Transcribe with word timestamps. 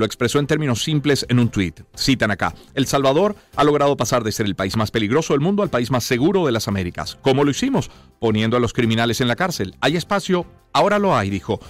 lo 0.00 0.06
expresó 0.06 0.40
en 0.40 0.46
términos 0.46 0.82
simples 0.82 1.24
en 1.28 1.38
un 1.38 1.50
tuit. 1.50 1.82
Citan 1.94 2.30
acá, 2.30 2.54
El 2.74 2.86
Salvador 2.86 3.36
ha 3.54 3.62
logrado 3.62 3.96
pasar 3.96 4.24
de 4.24 4.32
ser 4.32 4.46
el 4.46 4.56
país 4.56 4.76
más 4.76 4.90
peligroso 4.90 5.34
del 5.34 5.40
mundo 5.40 5.62
al 5.62 5.70
país 5.70 5.90
más 5.90 6.04
seguro 6.04 6.46
de 6.46 6.52
las 6.52 6.66
Américas. 6.68 7.18
¿Cómo 7.20 7.44
lo 7.44 7.50
hicimos? 7.50 7.90
Poniendo 8.18 8.56
a 8.56 8.60
los 8.60 8.72
criminales 8.72 9.20
en 9.20 9.28
la 9.28 9.36
cárcel. 9.36 9.76
¿Hay 9.80 9.96
espacio? 9.96 10.46
Ahora 10.72 10.98
lo 10.98 11.16
hay, 11.16 11.30
dijo. 11.30 11.60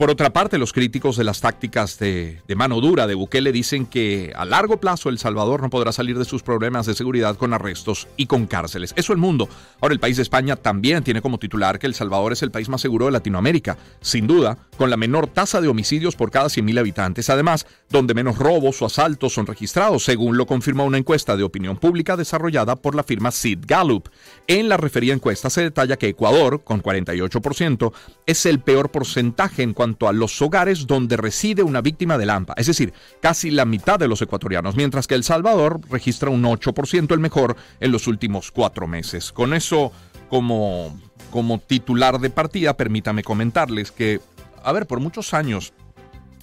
Por 0.00 0.08
otra 0.08 0.32
parte, 0.32 0.56
los 0.56 0.72
críticos 0.72 1.18
de 1.18 1.24
las 1.24 1.42
tácticas 1.42 1.98
de, 1.98 2.40
mano 2.56 2.80
dura 2.80 3.06
de 3.06 3.14
Bukele 3.14 3.52
dicen 3.52 3.84
que 3.84 4.32
a 4.34 4.46
largo 4.46 4.80
plazo 4.80 5.10
El 5.10 5.18
Salvador 5.18 5.60
no 5.60 5.68
podrá 5.68 5.92
salir 5.92 6.18
de 6.18 6.24
sus 6.24 6.42
problemas 6.42 6.86
de 6.86 6.94
seguridad 6.94 7.36
con 7.36 7.52
arrestos 7.52 8.08
y 8.16 8.24
con 8.24 8.46
cárceles. 8.46 8.94
Eso 8.96 9.12
el 9.12 9.18
mundo. 9.18 9.46
Ahora, 9.78 9.92
el 9.92 10.00
país 10.00 10.16
de 10.16 10.22
España 10.22 10.56
también 10.56 11.04
tiene 11.04 11.20
como 11.20 11.38
titular 11.38 11.78
que 11.78 11.86
El 11.86 11.92
Salvador 11.92 12.32
es 12.32 12.42
el 12.42 12.50
país 12.50 12.70
más 12.70 12.80
seguro 12.80 13.04
de 13.04 13.12
Latinoamérica, 13.12 13.76
sin 14.00 14.26
duda, 14.26 14.56
con 14.78 14.88
la 14.88 14.96
menor 14.96 15.26
tasa 15.26 15.60
de 15.60 15.68
homicidios 15.68 16.16
por 16.16 16.30
cada 16.30 16.46
100.000 16.46 16.78
habitantes, 16.78 17.28
además, 17.28 17.66
donde 17.90 18.14
menos 18.14 18.38
robos 18.38 18.80
o 18.80 18.86
asaltos 18.86 19.34
son 19.34 19.44
registrados, 19.44 20.04
según 20.04 20.38
lo 20.38 20.46
confirma 20.46 20.82
una 20.82 20.96
encuesta 20.96 21.36
de 21.36 21.42
opinión 21.42 21.76
pública 21.76 22.16
desarrollada 22.16 22.74
por 22.76 22.94
la 22.94 23.02
firma 23.02 23.32
Sid 23.32 23.58
Gallup. 23.66 24.08
En 24.46 24.70
la 24.70 24.78
referida 24.78 25.12
encuesta 25.12 25.50
se 25.50 25.60
detalla 25.60 25.98
que 25.98 26.08
Ecuador, 26.08 26.64
con 26.64 26.82
48%, 26.82 27.92
es 28.24 28.46
el 28.46 28.60
peor 28.60 28.90
porcentaje 28.90 29.62
en 29.62 29.74
cuanto 29.74 29.89
a 30.00 30.12
los 30.12 30.40
hogares 30.42 30.86
donde 30.86 31.16
reside 31.16 31.62
una 31.62 31.80
víctima 31.80 32.18
de 32.18 32.26
Lampa, 32.26 32.54
es 32.56 32.66
decir, 32.66 32.92
casi 33.20 33.50
la 33.50 33.64
mitad 33.64 33.98
de 33.98 34.08
los 34.08 34.22
ecuatorianos, 34.22 34.76
mientras 34.76 35.06
que 35.06 35.14
El 35.14 35.24
Salvador 35.24 35.80
registra 35.90 36.30
un 36.30 36.42
8%, 36.42 37.12
el 37.12 37.20
mejor 37.20 37.56
en 37.80 37.92
los 37.92 38.06
últimos 38.06 38.50
cuatro 38.50 38.86
meses. 38.86 39.32
Con 39.32 39.54
eso 39.54 39.92
como, 40.28 40.98
como 41.30 41.58
titular 41.58 42.18
de 42.20 42.30
partida, 42.30 42.76
permítame 42.76 43.22
comentarles 43.22 43.90
que, 43.90 44.20
a 44.62 44.72
ver, 44.72 44.86
por 44.86 45.00
muchos 45.00 45.34
años 45.34 45.72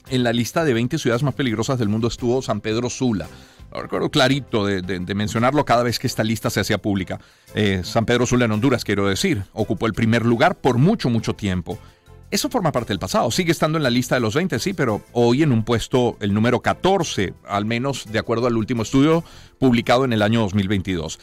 en 0.09 0.23
la 0.23 0.33
lista 0.33 0.63
de 0.63 0.73
20 0.73 0.97
ciudades 0.97 1.23
más 1.23 1.33
peligrosas 1.33 1.79
del 1.79 1.89
mundo 1.89 2.07
estuvo 2.07 2.41
San 2.41 2.61
Pedro 2.61 2.89
Sula. 2.89 3.27
Lo 3.73 3.81
recuerdo 3.81 4.09
clarito 4.09 4.65
de, 4.65 4.99
mencionarlo 5.13 5.65
cada 5.65 5.83
vez 5.83 5.99
que 5.99 6.07
esta 6.07 6.23
lista 6.23 6.49
se 6.49 6.61
hacía 6.61 6.77
pública. 6.77 7.19
Eh, 7.53 7.81
San 7.83 8.05
Pedro 8.05 8.25
Sula 8.25 8.45
en 8.45 8.51
Honduras, 8.51 8.85
quiero 8.85 9.07
decir, 9.07 9.43
ocupó 9.53 9.87
el 9.87 9.93
primer 9.93 10.25
lugar 10.25 10.55
por 10.55 10.77
mucho, 10.77 11.09
mucho 11.09 11.33
tiempo. 11.33 11.77
Eso 12.29 12.49
forma 12.49 12.73
parte 12.73 12.89
del 12.89 12.99
pasado. 12.99 13.31
Sigue 13.31 13.51
estando 13.51 13.77
en 13.77 13.83
la 13.83 13.89
lista 13.89 14.15
de 14.15 14.21
los 14.21 14.35
20, 14.35 14.59
sí, 14.59 14.73
pero 14.73 15.01
hoy 15.13 15.43
en 15.43 15.53
un 15.53 15.63
puesto, 15.63 16.17
el 16.19 16.33
número 16.33 16.61
14, 16.61 17.33
al 17.47 17.63
menos 17.63 18.11
de 18.11 18.19
acuerdo 18.19 18.47
al 18.47 18.57
último 18.57 18.83
estudio 18.83 19.23
publicado 19.59 20.03
en 20.03 20.11
el 20.11 20.21
año 20.21 20.41
2022. 20.41 21.19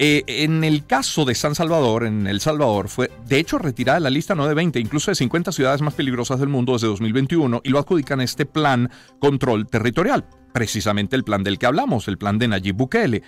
Eh, 0.00 0.24
en 0.26 0.64
el 0.64 0.84
caso 0.84 1.24
de 1.24 1.36
San 1.36 1.54
Salvador, 1.54 2.04
en 2.04 2.26
El 2.26 2.40
Salvador, 2.40 2.88
fue 2.88 3.10
de 3.26 3.38
hecho 3.38 3.58
retirada 3.58 3.98
de 3.98 4.04
la 4.04 4.10
lista 4.10 4.34
no 4.34 4.48
de 4.48 4.54
20, 4.54 4.80
incluso 4.80 5.10
de 5.10 5.16
50 5.16 5.52
ciudades 5.52 5.80
más 5.80 5.94
peligrosas 5.94 6.40
del 6.40 6.48
mundo 6.48 6.72
desde 6.72 6.88
2021 6.88 7.60
y 7.64 7.68
lo 7.70 7.78
adjudican 7.78 8.20
este 8.20 8.44
plan 8.46 8.90
control 9.20 9.66
territorial, 9.66 10.24
precisamente 10.52 11.14
el 11.14 11.24
plan 11.24 11.44
del 11.44 11.58
que 11.58 11.66
hablamos, 11.66 12.08
el 12.08 12.18
plan 12.18 12.38
de 12.38 12.48
Nayib 12.48 12.76
Bukele. 12.76 13.22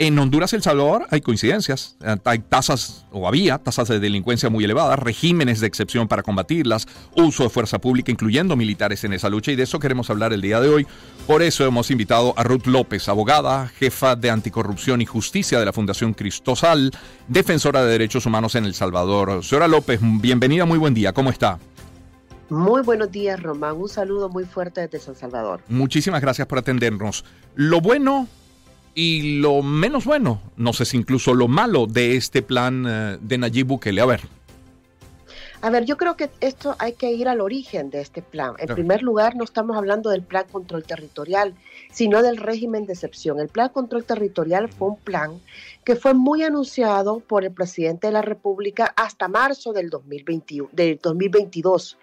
En 0.00 0.18
Honduras 0.18 0.50
y 0.54 0.56
El 0.56 0.62
Salvador 0.62 1.06
hay 1.10 1.20
coincidencias. 1.20 1.94
Eh, 2.02 2.16
hay 2.24 2.38
tasas, 2.38 3.04
o 3.12 3.28
había 3.28 3.58
tasas 3.58 3.86
de 3.86 4.00
delincuencia 4.00 4.48
muy 4.48 4.64
elevadas, 4.64 4.98
regímenes 4.98 5.60
de 5.60 5.66
excepción 5.66 6.08
para 6.08 6.22
combatirlas, 6.22 6.88
uso 7.16 7.42
de 7.42 7.50
fuerza 7.50 7.78
pública, 7.78 8.10
incluyendo 8.10 8.56
militares 8.56 9.04
en 9.04 9.12
esa 9.12 9.28
lucha, 9.28 9.52
y 9.52 9.56
de 9.56 9.64
eso 9.64 9.78
queremos 9.78 10.08
hablar 10.08 10.32
el 10.32 10.40
día 10.40 10.58
de 10.58 10.70
hoy. 10.70 10.86
Por 11.26 11.42
eso 11.42 11.66
hemos 11.66 11.90
invitado 11.90 12.32
a 12.38 12.44
Ruth 12.44 12.64
López, 12.64 13.10
abogada, 13.10 13.68
jefa 13.68 14.16
de 14.16 14.30
anticorrupción 14.30 15.02
y 15.02 15.04
justicia 15.04 15.58
de 15.58 15.66
la 15.66 15.72
Fundación 15.74 16.14
Cristosal, 16.14 16.92
defensora 17.28 17.84
de 17.84 17.92
derechos 17.92 18.24
humanos 18.24 18.54
en 18.54 18.64
El 18.64 18.72
Salvador. 18.72 19.44
Señora 19.44 19.68
López, 19.68 20.00
bienvenida, 20.00 20.64
muy 20.64 20.78
buen 20.78 20.94
día, 20.94 21.12
¿cómo 21.12 21.28
está? 21.28 21.58
Muy 22.48 22.80
buenos 22.80 23.12
días, 23.12 23.40
Román. 23.40 23.76
Un 23.76 23.90
saludo 23.90 24.30
muy 24.30 24.44
fuerte 24.44 24.80
desde 24.80 24.98
San 24.98 25.14
Salvador. 25.14 25.60
Muchísimas 25.68 26.22
gracias 26.22 26.48
por 26.48 26.56
atendernos. 26.56 27.22
Lo 27.54 27.82
bueno 27.82 28.28
y 28.94 29.40
lo 29.40 29.62
menos 29.62 30.04
bueno, 30.04 30.40
no 30.56 30.72
sé 30.72 30.84
si 30.84 30.96
incluso 30.96 31.34
lo 31.34 31.48
malo 31.48 31.86
de 31.86 32.16
este 32.16 32.42
plan 32.42 32.84
eh, 32.88 33.18
de 33.20 33.38
Nayib 33.38 33.66
Bukele. 33.66 34.00
A 34.00 34.06
ver. 34.06 34.39
A 35.62 35.68
ver, 35.68 35.84
yo 35.84 35.98
creo 35.98 36.16
que 36.16 36.30
esto 36.40 36.74
hay 36.78 36.94
que 36.94 37.12
ir 37.12 37.28
al 37.28 37.42
origen 37.42 37.90
de 37.90 38.00
este 38.00 38.22
plan. 38.22 38.54
En 38.58 38.74
primer 38.74 39.02
lugar, 39.02 39.36
no 39.36 39.44
estamos 39.44 39.76
hablando 39.76 40.08
del 40.08 40.22
plan 40.22 40.46
control 40.50 40.84
territorial, 40.84 41.54
sino 41.92 42.22
del 42.22 42.38
régimen 42.38 42.86
de 42.86 42.94
excepción. 42.94 43.38
El 43.38 43.48
plan 43.48 43.68
control 43.68 44.04
territorial 44.04 44.70
fue 44.70 44.88
un 44.88 44.96
plan 44.96 45.38
que 45.84 45.96
fue 45.96 46.14
muy 46.14 46.42
anunciado 46.44 47.20
por 47.20 47.44
el 47.44 47.52
presidente 47.52 48.06
de 48.06 48.14
la 48.14 48.22
República 48.22 48.92
hasta 48.96 49.28
marzo 49.28 49.74
del, 49.74 49.90
2021, 49.90 50.70
del 50.72 50.98
2022. 51.02 51.98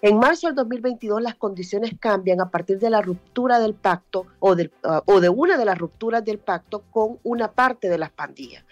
En 0.00 0.18
marzo 0.18 0.46
del 0.46 0.56
2022 0.56 1.20
las 1.20 1.34
condiciones 1.34 1.92
cambian 2.00 2.40
a 2.40 2.50
partir 2.50 2.78
de 2.78 2.88
la 2.88 3.02
ruptura 3.02 3.60
del 3.60 3.74
pacto 3.74 4.26
o, 4.40 4.56
ah, 4.84 5.02
o 5.04 5.20
de 5.20 5.28
una 5.28 5.58
de 5.58 5.64
las 5.64 5.78
rupturas 5.78 6.24
del 6.24 6.38
pacto 6.38 6.82
con 6.90 7.18
una 7.24 7.52
parte 7.52 7.88
de 7.88 7.98
las 7.98 8.10
pandillas 8.10 8.64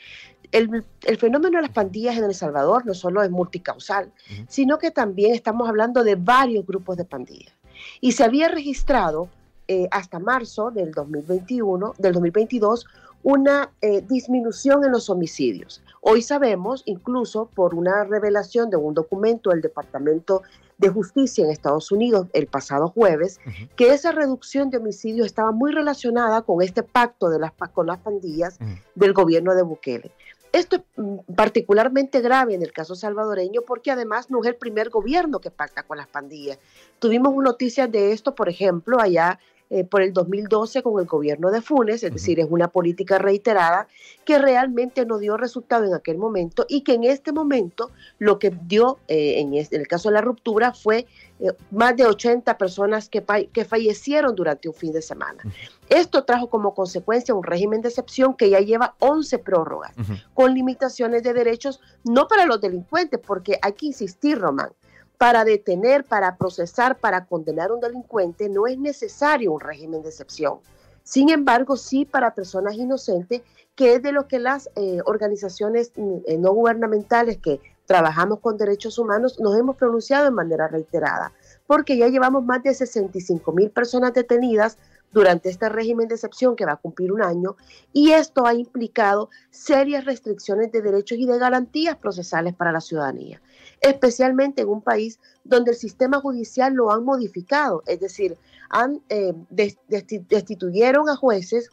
el, 0.53 0.85
fenómeno 1.19 1.59
de 1.59 1.63
las 1.63 1.73
pandillas 1.73 2.17
en 2.17 2.25
El 2.25 2.35
Salvador 2.35 2.87
no 2.87 2.95
solo 2.95 3.23
es 3.23 3.31
multicausal, 3.31 4.13
sino 4.49 4.79
que 4.79 4.91
también 4.91 5.35
estamos 5.35 5.69
hablando 5.69 6.05
de 6.05 6.17
varios 6.17 6.67
grupos 6.67 6.97
de 6.97 7.05
pandillas. 7.05 7.55
Y 8.01 8.13
se 8.13 8.25
había 8.25 8.49
registrado 8.49 9.29
eh, 9.69 9.89
hasta 9.91 10.19
marzo 10.19 10.71
del 10.71 10.93
2021, 10.93 11.95
del 11.99 12.13
2022, 12.13 12.87
una 13.23 13.71
eh, 13.83 14.03
disminución 14.03 14.85
en 14.85 14.93
los 14.93 15.11
homicidios. 15.11 15.83
Hoy 16.01 16.23
sabemos, 16.23 16.83
incluso 16.87 17.47
por 17.55 17.75
una 17.75 18.05
revelación 18.05 18.71
de 18.71 18.77
un 18.77 18.95
documento 18.95 19.51
del 19.51 19.61
Departamento 19.61 20.43
de 20.79 20.89
Justicia 20.89 21.45
en 21.45 21.51
Estados 21.51 21.93
Unidos 21.93 22.27
el 22.33 22.47
pasado 22.47 22.89
jueves, 22.89 23.39
que 23.77 23.93
esa 23.93 24.13
reducción 24.13 24.71
de 24.71 24.79
homicidios 24.79 25.27
estaba 25.27 25.53
muy 25.53 25.73
relacionada 25.73 26.41
con 26.41 26.63
este 26.63 26.83
pacto 26.83 27.29
de 27.29 27.39
las, 27.39 27.53
con 27.75 27.87
las 27.87 27.99
pandillas 27.99 28.59
del 28.95 29.13
gobierno 29.13 29.55
de 29.55 29.63
Bukele. 29.63 30.11
Esto 30.53 30.77
es 30.77 30.83
mm, 30.97 31.19
particularmente 31.35 32.21
grave 32.21 32.55
en 32.55 32.63
el 32.63 32.73
caso 32.73 32.95
salvadoreño 32.95 33.63
porque 33.63 33.91
además 33.91 34.31
no 34.31 34.41
es 34.41 34.47
el 34.47 34.57
primer 34.57 34.91
gobierno 34.91 35.41
que 35.41 35.51
pacta 35.51 35.85
con 35.85 35.99
las 35.99 36.09
pandillas. 36.09 36.59
Tuvimos 36.99 37.35
noticias 37.35 37.91
de 37.91 38.13
esto, 38.13 38.35
por 38.35 38.49
ejemplo, 38.49 39.01
allá 39.01 39.39
eh, 39.73 39.85
por 39.85 40.03
el 40.03 40.13
2012 40.13 40.83
con 40.83 40.99
el 40.99 41.07
gobierno 41.07 41.53
de 41.53 41.63
Funes, 41.63 42.03
es 42.03 42.13
decir, 42.13 42.41
es 42.41 42.49
una 42.51 42.67
política 42.67 43.19
reiterada 43.19 43.87
que 44.25 44.37
realmente 44.37 45.07
no 45.07 45.19
dio 45.19 45.37
resultado 45.37 45.85
en 45.85 45.95
aquel 45.95 46.19
momento 46.19 46.67
y 46.69 46.81
que 46.81 46.95
en 46.95 47.05
este 47.05 47.31
momento 47.31 47.93
lo 48.19 48.41
que 48.41 48.51
dio, 48.67 48.99
eh, 49.07 49.39
en, 49.39 49.55
el 49.55 49.87
caso 49.87 50.09
de 50.09 50.15
la 50.15 50.23
ruptura, 50.23 50.73
fue 50.73 51.07
eh, 51.39 51.53
más 51.71 51.97
de 51.97 52.05
80 52.05 52.59
personas 52.59 53.09
que, 53.09 53.25
que 53.53 53.65
fallecieron 53.65 54.35
durante 54.35 54.69
un 54.69 54.75
fin 54.75 54.93
de 54.93 55.03
semana. 55.03 55.41
Esto 55.89 56.25
trajo 56.25 56.51
como 56.51 56.75
consecuencia 56.75 57.33
un 57.33 57.45
régimen 57.45 57.81
de 57.81 57.91
excepción 57.91 58.35
que 58.35 58.51
ya 58.51 58.59
lleva 58.59 58.97
11 58.99 59.39
prórrogas, 59.39 59.95
con 60.35 60.53
limitaciones 60.53 61.23
de 61.23 61.33
derechos, 61.33 61.81
no 62.03 62.27
para 62.27 62.45
los 62.45 62.61
delincuentes, 62.61 63.21
porque 63.25 63.57
hay 63.63 63.75
que 63.75 63.87
insistir, 63.87 64.37
Román, 64.37 64.73
para 65.21 65.45
detener, 65.45 66.05
para 66.05 66.39
procesar, 66.39 66.99
para 66.99 67.27
condenar 67.27 67.69
a 67.69 67.75
un 67.75 67.81
delincuente 67.81 68.49
no 68.49 68.67
es 68.67 68.79
necesario 68.79 69.53
un 69.53 69.61
régimen 69.61 70.01
de 70.01 70.09
excepción. 70.09 70.61
Sin 71.03 71.29
embargo, 71.29 71.77
sí 71.77 72.07
para 72.07 72.35
personas 72.35 72.75
inocentes, 72.77 73.43
que 73.75 73.97
es 73.97 74.03
de 74.03 74.13
lo 74.13 74.27
que 74.29 74.39
las 74.39 74.71
eh, 74.77 75.01
organizaciones 75.05 75.93
eh, 76.27 76.39
no 76.39 76.55
gubernamentales 76.55 77.37
que 77.37 77.61
trabajamos 77.85 78.39
con 78.41 78.57
derechos 78.57 78.99
humanos 78.99 79.39
nos 79.39 79.59
hemos 79.59 79.77
pronunciado 79.77 80.25
de 80.25 80.31
manera 80.31 80.69
reiterada, 80.69 81.35
porque 81.67 81.99
ya 81.99 82.09
llevamos 82.09 82.43
más 82.43 82.63
de 82.63 82.73
65 82.73 83.53
mil 83.53 83.71
personas 83.71 84.15
detenidas 84.15 84.79
durante 85.13 85.49
este 85.49 85.69
régimen 85.69 86.09
de 86.09 86.15
excepción 86.15 86.57
que 86.57 86.67
va 86.67 86.73
a 86.73 86.77
cumplir 86.77 87.13
un 87.13 87.23
año 87.23 87.57
y 87.93 88.13
esto 88.13 88.47
ha 88.47 88.55
implicado 88.55 89.31
serias 89.51 90.05
restricciones 90.05 90.71
de 90.73 90.83
derechos 90.83 91.19
y 91.19 91.27
de 91.27 91.39
garantías 91.39 91.97
procesales 91.97 92.55
para 92.55 92.73
la 92.73 92.81
ciudadanía 92.81 93.41
especialmente 93.81 94.63
en 94.63 94.69
un 94.69 94.83
país 94.83 95.19
donde 95.45 95.73
el 95.73 95.77
sistema 95.77 96.21
judicial 96.21 96.75
lo 96.75 96.93
han 96.93 97.05
modificado, 97.05 97.83
es 97.87 98.01
decir, 98.01 98.37
han, 98.69 99.01
eh, 99.09 99.35
destituyeron 99.49 101.09
a 101.09 101.17
jueces 101.17 101.71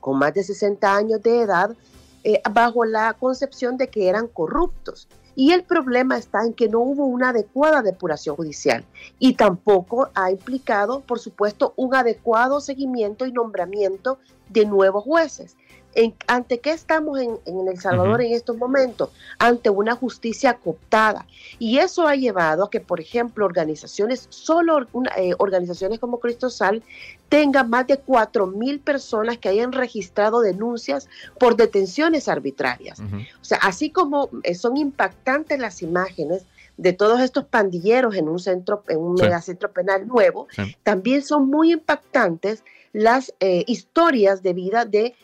con 0.00 0.18
más 0.18 0.32
de 0.34 0.42
60 0.42 0.96
años 0.96 1.22
de 1.22 1.42
edad 1.42 1.76
eh, 2.24 2.40
bajo 2.52 2.84
la 2.84 3.12
concepción 3.14 3.76
de 3.76 3.88
que 3.88 4.08
eran 4.08 4.26
corruptos. 4.26 5.08
Y 5.36 5.52
el 5.52 5.62
problema 5.62 6.16
está 6.16 6.44
en 6.44 6.54
que 6.54 6.68
no 6.68 6.80
hubo 6.80 7.06
una 7.06 7.30
adecuada 7.30 7.82
depuración 7.82 8.36
judicial 8.36 8.84
y 9.18 9.34
tampoco 9.34 10.10
ha 10.14 10.30
implicado, 10.30 11.00
por 11.00 11.18
supuesto, 11.18 11.72
un 11.76 11.94
adecuado 11.94 12.60
seguimiento 12.60 13.26
y 13.26 13.32
nombramiento 13.32 14.18
de 14.48 14.66
nuevos 14.66 15.04
jueces. 15.04 15.56
¿Ante 16.26 16.60
qué 16.60 16.70
estamos 16.70 17.18
en, 17.20 17.38
El 17.46 17.80
Salvador 17.80 18.22
en 18.22 18.32
estos 18.32 18.56
momentos? 18.56 19.10
Ante 19.38 19.70
una 19.70 19.94
justicia 19.94 20.54
cooptada. 20.54 21.26
Y 21.58 21.78
eso 21.78 22.06
ha 22.06 22.14
llevado 22.14 22.64
a 22.64 22.70
que, 22.70 22.80
por 22.80 23.00
ejemplo, 23.00 23.44
organizaciones, 23.44 24.26
solo 24.30 24.86
eh, 25.16 25.34
organizaciones 25.38 25.98
como 25.98 26.20
Cristosal, 26.20 26.82
tengan 27.28 27.70
más 27.70 27.86
de 27.86 27.98
4 27.98 28.46
mil 28.46 28.80
personas 28.80 29.38
que 29.38 29.48
hayan 29.48 29.72
registrado 29.72 30.40
denuncias 30.40 31.08
por 31.38 31.56
detenciones 31.56 32.28
arbitrarias. 32.28 33.00
O 33.00 33.44
sea, 33.44 33.58
así 33.62 33.90
como 33.90 34.30
eh, 34.42 34.54
son 34.54 34.76
impactantes 34.76 35.58
las 35.58 35.82
imágenes 35.82 36.44
de 36.76 36.92
todos 36.92 37.20
estos 37.20 37.44
pandilleros 37.44 38.14
en 38.16 38.28
un 38.28 38.38
centro, 38.38 38.82
en 38.88 38.98
un 38.98 39.14
megacentro 39.14 39.70
penal 39.70 40.08
nuevo, 40.08 40.48
también 40.82 41.22
son 41.22 41.48
muy 41.48 41.72
impactantes 41.72 42.64
las 42.92 43.34
eh, 43.40 43.64
historias 43.66 44.42
de 44.42 44.52
vida 44.54 44.84
de 44.84 45.14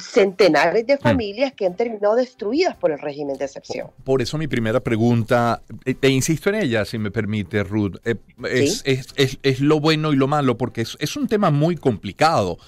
centenares 0.00 0.86
de 0.86 0.96
mm. 0.96 0.98
familias 0.98 1.52
que 1.52 1.66
han 1.66 1.76
terminado 1.76 2.16
destruidas 2.16 2.76
por 2.76 2.92
el 2.92 2.98
régimen 2.98 3.36
de 3.36 3.44
excepción. 3.44 3.88
Por 4.04 4.22
eso 4.22 4.38
mi 4.38 4.48
primera 4.48 4.80
pregunta, 4.80 5.62
eh, 5.84 5.94
te 5.94 6.08
insisto 6.08 6.48
en 6.48 6.56
ella, 6.56 6.84
si 6.84 6.98
me 6.98 7.10
permite, 7.10 7.62
Ruth, 7.62 7.96
eh, 8.04 8.16
es, 8.50 8.82
es, 8.84 9.60
lo 9.60 9.80
bueno 9.80 10.12
y 10.12 10.16
lo 10.16 10.28
malo, 10.28 10.56
porque 10.56 10.80
es, 10.82 11.16
un 11.16 11.28
tema 11.28 11.50
muy 11.50 11.76
complicado. 11.76 12.58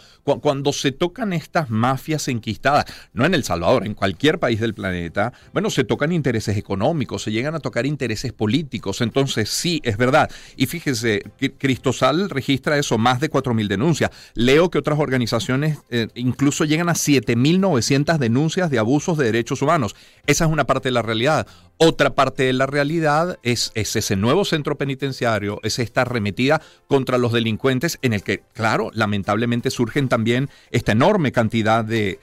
Cuando 0.43 0.75
se 0.75 0.93
tocan 0.93 1.33
estas 1.33 1.71
mafias 1.71 2.29
enquistadas, 2.29 2.85
no 3.15 3.25
en 3.25 3.33
El 3.33 3.45
Salvador, 3.45 3.87
en 3.87 3.95
cualquier 3.95 4.39
país 4.39 4.61
del 4.61 4.75
planeta, 4.75 5.33
bueno, 5.55 5.71
se 5.71 5.85
tocan 5.85 6.13
intereses 6.13 6.59
económicos, 6.59 7.23
se 7.23 7.33
llegan 7.33 7.55
a 7.55 7.61
tocar 7.61 7.87
intereses 7.87 8.35
políticos, 8.35 9.01
entonces 9.01 9.49
sí, 9.49 9.81
es 9.85 9.97
verdad. 9.97 10.31
Y 10.55 10.67
fíjese, 10.67 11.23
Cristosal 11.57 12.29
registra 12.29 12.77
eso, 12.77 12.99
más 12.99 13.21
de 13.21 13.31
4.000 13.31 13.69
denuncias. 13.69 14.11
Leo 14.35 14.69
que 14.69 14.77
otras 14.77 14.99
organizaciones 14.99 15.79
eh, 15.89 16.09
incluso 16.15 16.67
llegan 16.67 16.91
a 16.91 16.95
7.900 17.07 18.19
denuncias 18.19 18.71
de 18.71 18.79
abusos 18.79 19.17
de 19.19 19.27
derechos 19.27 19.63
humanos. 19.63 19.95
Esa 20.27 20.45
es 20.45 20.51
una 20.51 20.65
parte 20.65 20.89
de 20.89 20.93
la 20.93 21.03
realidad. 21.03 21.47
Otra 21.79 22.15
parte 22.15 22.43
de 22.43 22.53
la 22.53 22.67
realidad 22.67 23.39
es, 23.43 23.71
ese 23.75 24.17
nuevo 24.17 24.45
centro 24.45 24.77
penitenciario, 24.77 25.61
es 25.63 25.79
esta 25.79 26.03
arremetida 26.03 26.61
contra 26.89 27.19
los 27.19 27.33
delincuentes 27.33 27.99
en 28.03 28.13
el 28.13 28.23
que, 28.23 28.43
claro, 28.53 28.91
lamentablemente 28.95 29.71
surgen 29.71 30.09
también 30.09 30.51
esta 30.71 30.93
enorme 30.93 31.31
cantidad 31.31 31.85
de, 31.85 32.19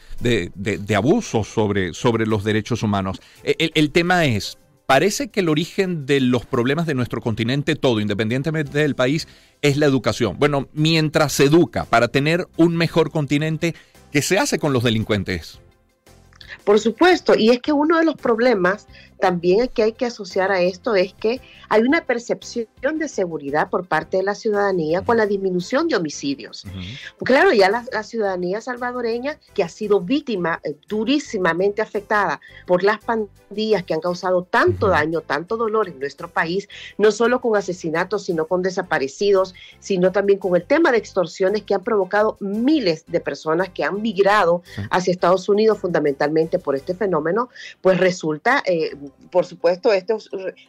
abusos 0.95 1.47
sobre, 1.47 1.93
sobre 1.93 2.27
los 2.27 2.43
derechos 2.43 2.83
humanos. 2.83 3.21
E, 3.43 3.71
el 3.75 3.91
tema 3.91 4.25
es, 4.25 4.57
parece 4.85 5.29
que 5.29 5.39
el 5.39 5.49
origen 5.49 6.05
de 6.05 6.19
los 6.19 6.45
problemas 6.45 6.85
de 6.85 6.93
nuestro 6.93 7.21
continente 7.21 7.75
todo, 7.75 7.99
independientemente 7.99 8.79
del 8.79 8.95
país, 8.95 9.27
es 9.61 9.77
la 9.77 9.85
educación. 9.85 10.37
Bueno, 10.37 10.67
mientras 10.73 11.33
se 11.33 11.45
educa 11.45 11.85
para 11.85 12.07
tener 12.07 12.47
un 12.57 12.75
mejor 12.75 13.11
continente, 13.11 13.73
¿qué 14.15 14.21
se 14.21 14.39
hace 14.39 14.59
con 14.59 14.71
los 14.71 14.81
delincuentes? 14.81 15.59
Por 16.63 16.79
supuesto, 16.79 17.35
y 17.37 17.49
es 17.49 17.59
que 17.59 17.73
uno 17.73 17.99
de 17.99 18.05
los 18.05 18.15
problemas 18.15 18.87
también 19.19 19.67
que 19.69 19.83
hay 19.83 19.93
que 19.93 20.05
asociar 20.05 20.51
a 20.51 20.61
esto 20.61 20.95
es 20.95 21.13
que 21.13 21.41
hay 21.69 21.81
una 21.81 22.05
percepción 22.05 22.67
de 22.99 23.07
seguridad 23.07 23.69
por 23.69 23.87
parte 23.87 24.17
de 24.17 24.23
la 24.23 24.35
ciudadanía 24.35 25.01
con 25.01 25.17
la 25.17 25.25
disminución 25.25 25.87
de 25.87 25.95
homicidios. 25.95 26.65
Claro, 27.23 27.51
ya 27.53 27.69
la, 27.69 28.03
ciudadanía 28.03 28.61
salvadoreña 28.61 29.39
que 29.53 29.63
ha 29.63 29.69
sido 29.69 30.01
víctima 30.01 30.59
eh, 30.63 30.75
durísimamente 30.87 31.81
afectada 31.81 32.39
por 32.67 32.83
las 32.83 32.99
pandillas 32.99 33.83
que 33.83 33.93
han 33.93 33.99
causado 33.99 34.43
tanto 34.43 34.87
daño, 34.87 35.21
tanto 35.21 35.57
dolor 35.57 35.87
en 35.87 35.99
nuestro 35.99 36.29
país, 36.29 36.67
no 36.97 37.11
solo 37.11 37.41
con 37.41 37.55
asesinatos, 37.55 38.25
sino 38.25 38.45
con 38.45 38.61
desaparecidos, 38.61 39.55
sino 39.79 40.11
también 40.11 40.39
con 40.39 40.55
el 40.55 40.63
tema 40.63 40.91
de 40.91 40.97
extorsiones 40.97 41.63
que 41.63 41.73
han 41.73 41.83
provocado 41.83 42.37
miles 42.39 43.05
de 43.07 43.19
personas 43.19 43.69
que 43.69 43.83
han 43.83 44.01
migrado 44.01 44.61
hacia 44.91 45.11
Estados 45.11 45.49
Unidos 45.49 45.79
fundamentalmente 45.79 46.59
por 46.59 46.75
este 46.75 46.93
fenómeno, 46.93 47.49
pues 47.81 47.99
resulta 47.99 48.61
eh, 48.65 48.95
por 49.31 49.45
supuesto, 49.45 49.91
esto 49.93 50.17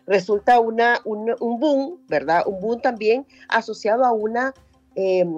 resulta 0.07 0.61
una, 0.61 1.01
un, 1.05 1.37
boom, 1.61 2.01
¿verdad? 2.09 2.43
Un 2.47 2.61
boom 2.61 2.81
también 2.81 3.27
asociado 3.49 4.05
a 4.05 4.13
una 4.13 4.55
em, 4.95 5.33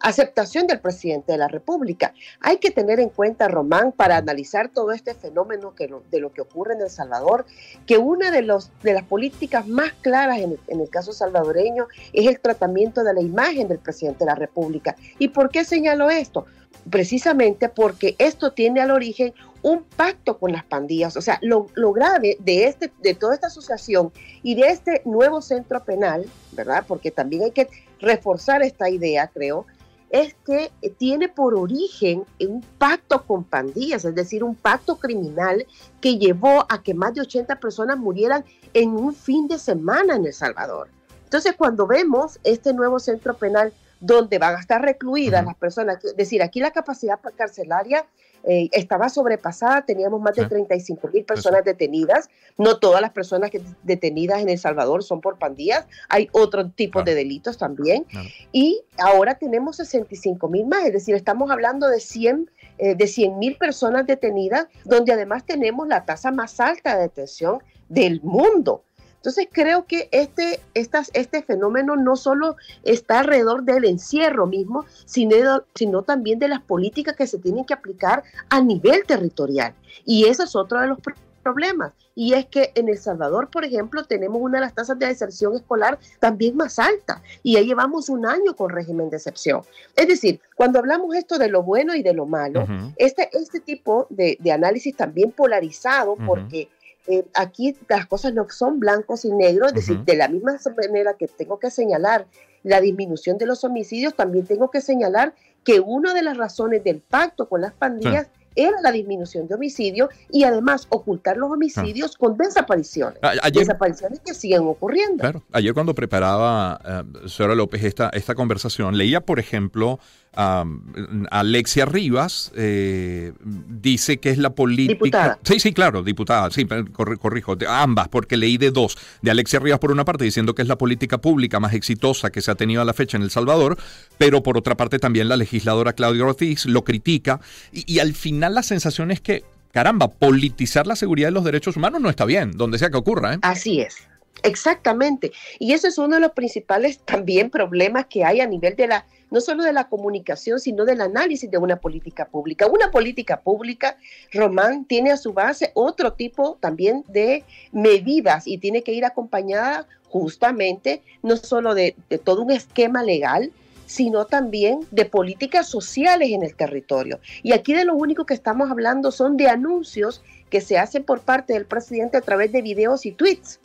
aceptación 0.00 0.66
del 0.66 0.80
presidente 0.80 1.32
de 1.32 1.38
la 1.38 1.48
República. 1.48 2.12
Hay 2.40 2.58
que 2.58 2.70
tener 2.70 3.00
en 3.00 3.08
cuenta, 3.08 3.48
Román, 3.48 3.92
para 3.92 4.16
analizar 4.16 4.68
todo 4.68 4.92
este 4.92 5.14
fenómeno 5.14 5.74
que 5.74 5.88
de 6.10 6.20
lo 6.20 6.32
que 6.32 6.42
ocurre 6.42 6.74
en 6.74 6.82
El 6.82 6.90
Salvador, 6.90 7.46
que 7.86 7.96
una 7.96 8.30
de, 8.30 8.42
los, 8.42 8.70
de 8.82 8.92
las 8.92 9.04
políticas 9.04 9.66
más 9.66 9.92
claras 10.02 10.38
en 10.38 10.58
en 10.66 10.80
el 10.80 10.90
caso 10.90 11.12
salvadoreño 11.12 11.86
es 12.12 12.26
el 12.26 12.40
tratamiento 12.40 13.04
de 13.04 13.14
la 13.14 13.20
imagen 13.20 13.68
del 13.68 13.78
presidente 13.78 14.20
de 14.20 14.26
la 14.26 14.34
República. 14.34 14.96
¿Y 15.18 15.28
por 15.28 15.50
qué 15.50 15.64
señalo 15.64 16.10
esto? 16.10 16.46
Precisamente 16.90 17.68
porque 17.68 18.14
esto 18.18 18.52
tiene 18.52 18.80
al 18.80 18.90
origen 18.90 19.32
un 19.64 19.82
pacto 19.82 20.38
con 20.38 20.52
las 20.52 20.62
pandillas. 20.62 21.16
O 21.16 21.22
sea, 21.22 21.40
lo, 21.42 21.66
grave 21.92 22.36
de, 22.38 22.66
este, 22.66 22.92
de 23.02 23.14
toda 23.14 23.34
esta 23.34 23.46
asociación 23.46 24.12
y 24.42 24.54
de 24.54 24.68
este 24.68 25.00
nuevo 25.06 25.40
centro 25.40 25.82
penal, 25.82 26.26
¿verdad? 26.52 26.84
Porque 26.86 27.10
también 27.10 27.44
hay 27.44 27.50
que 27.50 27.68
reforzar 27.98 28.62
esta 28.62 28.90
idea, 28.90 29.26
creo, 29.26 29.64
es 30.10 30.34
que 30.46 30.70
tiene 30.98 31.30
por 31.30 31.54
origen 31.54 32.24
un 32.40 32.60
pacto 32.76 33.24
con 33.24 33.42
pandillas, 33.42 34.04
es 34.04 34.14
decir, 34.14 34.44
un 34.44 34.54
pacto 34.54 34.96
criminal 34.96 35.66
que 36.02 36.18
llevó 36.18 36.66
a 36.68 36.82
que 36.82 36.92
más 36.92 37.14
de 37.14 37.22
80 37.22 37.58
personas 37.58 37.96
murieran 37.96 38.44
en 38.74 38.90
un 38.90 39.14
fin 39.14 39.48
de 39.48 39.58
semana 39.58 40.16
en 40.16 40.26
El 40.26 40.34
Salvador. 40.34 40.88
Entonces, 41.24 41.54
cuando 41.56 41.86
vemos 41.86 42.38
este 42.44 42.74
nuevo 42.74 43.00
centro 43.00 43.34
penal 43.34 43.72
donde 44.04 44.38
van 44.38 44.54
a 44.56 44.60
estar 44.60 44.82
recluidas 44.82 45.44
las 45.44 45.56
personas, 45.56 46.04
es 46.04 46.14
decir, 46.16 46.42
aquí 46.42 46.60
la 46.60 46.72
capacidad 46.72 47.18
carcelaria 47.36 48.04
eh, 48.46 48.68
estaba 48.72 49.08
sobrepasada, 49.08 49.86
teníamos 49.86 50.20
más 50.20 50.36
de 50.36 50.44
35 50.44 51.08
mil 51.08 51.24
personas 51.24 51.64
detenidas. 51.64 52.28
No 52.58 52.78
todas 52.78 53.00
las 53.00 53.12
personas 53.12 53.50
que, 53.50 53.62
detenidas 53.82 54.42
en 54.42 54.50
El 54.50 54.58
Salvador 54.58 55.02
son 55.02 55.22
por 55.22 55.38
pandillas, 55.38 55.86
hay 56.10 56.28
otro 56.32 56.68
tipo 56.70 57.02
de 57.02 57.14
delitos 57.14 57.56
también. 57.56 58.04
Y 58.52 58.82
ahora 58.98 59.36
tenemos 59.36 59.76
65 59.76 60.48
mil 60.48 60.66
más, 60.66 60.84
es 60.84 60.92
decir, 60.92 61.14
estamos 61.14 61.50
hablando 61.50 61.88
de 61.88 62.00
100 62.00 62.50
eh, 62.76 62.94
de 62.94 63.06
100 63.06 63.38
mil 63.38 63.56
personas 63.56 64.06
detenidas, 64.06 64.66
donde 64.84 65.12
además 65.12 65.46
tenemos 65.46 65.88
la 65.88 66.04
tasa 66.04 66.30
más 66.30 66.60
alta 66.60 66.96
de 66.96 67.02
detención 67.04 67.62
del 67.88 68.20
mundo. 68.22 68.84
Entonces 69.24 69.48
creo 69.50 69.86
que 69.86 70.10
este, 70.12 70.60
este 70.74 71.42
fenómeno 71.42 71.96
no 71.96 72.14
solo 72.14 72.56
está 72.82 73.20
alrededor 73.20 73.62
del 73.62 73.86
encierro 73.86 74.46
mismo, 74.46 74.84
sino, 75.06 75.64
sino 75.74 76.02
también 76.02 76.38
de 76.38 76.48
las 76.48 76.60
políticas 76.60 77.16
que 77.16 77.26
se 77.26 77.38
tienen 77.38 77.64
que 77.64 77.72
aplicar 77.72 78.22
a 78.50 78.60
nivel 78.60 79.04
territorial. 79.06 79.72
Y 80.04 80.26
ese 80.26 80.42
es 80.42 80.54
otro 80.54 80.78
de 80.78 80.88
los 80.88 80.98
problemas. 81.42 81.94
Y 82.14 82.34
es 82.34 82.44
que 82.44 82.72
en 82.74 82.90
El 82.90 82.98
Salvador, 82.98 83.48
por 83.48 83.64
ejemplo, 83.64 84.04
tenemos 84.04 84.42
una 84.42 84.58
de 84.58 84.66
las 84.66 84.74
tasas 84.74 84.98
de 84.98 85.06
deserción 85.06 85.54
escolar 85.54 85.98
también 86.20 86.54
más 86.54 86.78
alta. 86.78 87.22
Y 87.42 87.54
ya 87.54 87.62
llevamos 87.62 88.10
un 88.10 88.26
año 88.26 88.54
con 88.54 88.68
régimen 88.68 89.08
de 89.08 89.16
excepción. 89.16 89.62
Es 89.96 90.06
decir, 90.06 90.38
cuando 90.54 90.80
hablamos 90.80 91.16
esto 91.16 91.38
de 91.38 91.48
lo 91.48 91.62
bueno 91.62 91.94
y 91.94 92.02
de 92.02 92.12
lo 92.12 92.26
malo, 92.26 92.66
este, 92.96 93.30
este 93.32 93.60
tipo 93.60 94.06
de, 94.10 94.36
análisis 94.52 94.94
también 94.94 95.30
polarizado, 95.30 96.14
porque 96.26 96.68
eh, 97.06 97.24
aquí 97.34 97.76
las 97.88 98.06
cosas 98.06 98.32
no 98.32 98.48
son 98.48 98.80
blancos 98.80 99.24
y 99.24 99.30
negros, 99.30 99.68
es 99.68 99.74
decir, 99.74 99.98
de 100.00 100.16
la 100.16 100.28
misma 100.28 100.56
manera 100.76 101.14
que 101.14 101.28
tengo 101.28 101.58
que 101.58 101.70
señalar 101.70 102.26
la 102.62 102.80
disminución 102.80 103.36
de 103.36 103.46
los 103.46 103.62
homicidios, 103.64 104.14
también 104.14 104.46
tengo 104.46 104.70
que 104.70 104.80
señalar 104.80 105.34
que 105.64 105.80
una 105.80 106.14
de 106.14 106.22
las 106.22 106.36
razones 106.36 106.82
del 106.82 107.00
pacto 107.00 107.48
con 107.48 107.60
las 107.60 107.72
pandillas 107.74 108.28
era 108.56 108.80
la 108.80 108.92
disminución 108.92 109.48
de 109.48 109.54
homicidios 109.54 110.10
y 110.30 110.44
además 110.44 110.86
ocultar 110.90 111.36
los 111.36 111.50
homicidios 111.50 112.16
con 112.16 112.36
desapariciones. 112.36 113.18
desapariciones 113.52 114.20
que 114.20 114.32
siguen 114.32 114.62
ocurriendo. 114.62 115.20
Claro, 115.20 115.42
ayer 115.52 115.74
cuando 115.74 115.94
preparaba, 115.94 116.80
uh, 117.24 117.28
señora 117.28 117.54
López, 117.54 117.82
esta, 117.84 118.10
esta 118.10 118.34
conversación, 118.34 118.96
leía, 118.96 119.20
por 119.20 119.40
ejemplo, 119.40 119.98
Alexia 120.36 121.84
Rivas 121.84 122.52
eh, 122.56 123.32
dice 123.42 124.18
que 124.18 124.30
es 124.30 124.38
la 124.38 124.50
política. 124.50 124.92
Diputada. 124.94 125.38
Sí, 125.44 125.60
sí, 125.60 125.72
claro, 125.72 126.02
diputada, 126.02 126.50
sí, 126.50 126.66
corrijo, 126.92 127.56
ambas, 127.68 128.08
porque 128.08 128.36
leí 128.36 128.56
de 128.56 128.70
dos. 128.70 128.96
De 129.22 129.30
Alexia 129.30 129.60
Rivas, 129.60 129.78
por 129.78 129.90
una 129.90 130.04
parte, 130.04 130.24
diciendo 130.24 130.54
que 130.54 130.62
es 130.62 130.68
la 130.68 130.78
política 130.78 131.18
pública 131.18 131.60
más 131.60 131.74
exitosa 131.74 132.30
que 132.30 132.42
se 132.42 132.50
ha 132.50 132.54
tenido 132.54 132.82
a 132.82 132.84
la 132.84 132.92
fecha 132.92 133.16
en 133.16 133.22
El 133.22 133.30
Salvador, 133.30 133.78
pero 134.18 134.42
por 134.42 134.58
otra 134.58 134.76
parte, 134.76 134.98
también 134.98 135.28
la 135.28 135.36
legisladora 135.36 135.92
Claudia 135.92 136.24
Ortiz 136.24 136.66
lo 136.66 136.84
critica. 136.84 137.40
Y, 137.72 137.98
al 137.98 138.14
final, 138.14 138.54
la 138.54 138.62
sensación 138.62 139.10
es 139.10 139.20
que, 139.20 139.44
caramba, 139.72 140.08
politizar 140.08 140.86
la 140.86 140.96
seguridad 140.96 141.28
de 141.28 141.32
los 141.32 141.44
derechos 141.44 141.76
humanos 141.76 142.00
no 142.00 142.10
está 142.10 142.24
bien, 142.24 142.52
donde 142.52 142.78
sea 142.78 142.90
que 142.90 142.96
ocurra. 142.96 143.34
¿eh? 143.34 143.38
Así 143.42 143.80
es. 143.80 143.96
Exactamente. 144.42 145.32
Y 145.58 145.72
eso 145.72 145.88
es 145.88 145.98
uno 145.98 146.16
de 146.16 146.20
los 146.20 146.32
principales 146.32 146.98
también 146.98 147.50
problemas 147.50 148.06
que 148.06 148.24
hay 148.24 148.40
a 148.40 148.46
nivel 148.46 148.76
de 148.76 148.88
la 148.88 149.06
no 149.30 149.40
solo 149.40 149.64
de 149.64 149.72
la 149.72 149.88
comunicación, 149.88 150.60
sino 150.60 150.84
del 150.84 151.00
análisis 151.00 151.50
de 151.50 151.58
una 151.58 151.76
política 151.76 152.26
pública. 152.26 152.66
Una 152.66 152.90
política 152.90 153.40
pública, 153.40 153.96
Román, 154.32 154.84
tiene 154.84 155.10
a 155.10 155.16
su 155.16 155.32
base 155.32 155.70
otro 155.74 156.12
tipo 156.12 156.56
también 156.60 157.04
de 157.08 157.44
medidas 157.72 158.46
y 158.46 158.58
tiene 158.58 158.82
que 158.82 158.92
ir 158.92 159.04
acompañada 159.04 159.86
justamente 160.08 161.02
no 161.22 161.36
solo 161.36 161.74
de, 161.74 161.96
todo 162.22 162.42
un 162.42 162.52
esquema 162.52 163.02
legal, 163.02 163.50
sino 163.86 164.26
también 164.26 164.80
de 164.92 165.04
políticas 165.04 165.68
sociales 165.68 166.30
en 166.30 166.42
el 166.44 166.54
territorio. 166.54 167.18
Y 167.42 167.52
aquí 167.52 167.74
de 167.74 167.84
lo 167.84 167.94
único 167.94 168.24
que 168.24 168.34
estamos 168.34 168.70
hablando 168.70 169.10
son 169.10 169.36
de 169.36 169.48
anuncios 169.48 170.22
que 170.50 170.60
se 170.60 170.78
hacen 170.78 171.02
por 171.02 171.20
parte 171.20 171.52
del 171.52 171.66
presidente 171.66 172.16
a 172.16 172.20
través 172.20 172.52
de 172.52 172.62
videos 172.62 173.06
y 173.06 173.12
tweets. 173.12 173.60